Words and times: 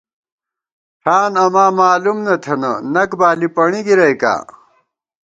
ٹھان 1.01 1.31
اماں 1.43 1.71
مالُوم 1.77 2.17
نہ 2.25 2.35
تھنہ، 2.43 2.71
نَک 2.93 3.11
بالی، 3.19 3.47
پݨی 3.55 3.81
گِرَئیکا 3.87 4.35